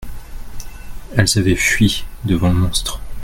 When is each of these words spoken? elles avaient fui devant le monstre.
elles 1.15 1.37
avaient 1.37 1.53
fui 1.55 2.05
devant 2.25 2.47
le 2.49 2.55
monstre. 2.55 2.99